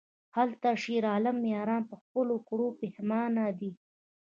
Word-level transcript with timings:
هلته 0.35 0.67
د 0.73 0.79
شیرعالم 0.83 1.37
یاران 1.53 1.83
په 1.89 1.95
خپلو 2.03 2.35
کړو 2.47 2.67
پښیمانه 2.79 3.43
دي... 3.59 3.71